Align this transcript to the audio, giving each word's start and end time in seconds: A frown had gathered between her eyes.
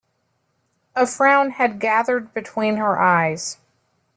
A 0.95 1.05
frown 1.05 1.51
had 1.51 1.79
gathered 1.79 2.33
between 2.33 2.77
her 2.77 2.99
eyes. 2.99 3.59